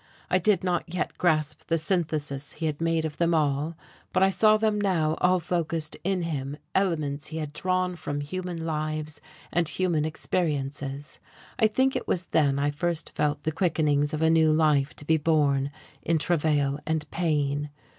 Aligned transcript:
I 0.31 0.39
did 0.39 0.63
not 0.63 0.91
yet 0.91 1.15
grasp 1.19 1.67
the 1.67 1.77
synthesis 1.77 2.53
he 2.53 2.65
had 2.65 2.81
made 2.81 3.05
of 3.05 3.17
them 3.19 3.35
all, 3.35 3.77
but 4.11 4.23
I 4.23 4.31
saw 4.31 4.57
them 4.57 4.81
now 4.81 5.13
all 5.21 5.39
focussed 5.39 5.95
in 6.03 6.23
him 6.23 6.57
elements 6.73 7.27
he 7.27 7.37
had 7.37 7.53
drawn 7.53 7.95
from 7.95 8.19
human 8.21 8.65
lives 8.65 9.21
and 9.51 9.69
human 9.69 10.03
experiences. 10.03 11.19
I 11.59 11.67
think 11.67 11.95
it 11.95 12.07
was 12.07 12.25
then 12.25 12.57
I 12.57 12.71
first 12.71 13.11
felt 13.11 13.43
the 13.43 13.51
quickenings 13.51 14.11
of 14.11 14.23
a 14.23 14.31
new 14.31 14.51
life 14.51 14.95
to 14.95 15.05
be 15.05 15.17
born 15.17 15.69
in 16.01 16.17
travail 16.17 16.79
and 16.87 17.07
pain.... 17.11 17.69